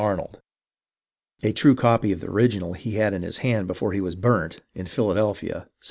[0.01, 0.41] r^ ARNOLD
[1.43, 3.93] AND ANDRE 3OI true copy of the original which he had in his hand before
[3.93, 5.73] he was burnt, in Philadelphia, Sept.